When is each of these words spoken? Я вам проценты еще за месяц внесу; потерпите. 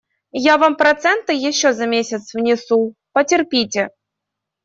Я 0.43 0.57
вам 0.57 0.77
проценты 0.77 1.33
еще 1.33 1.73
за 1.73 1.85
месяц 1.85 2.33
внесу; 2.33 2.95
потерпите. 3.11 3.89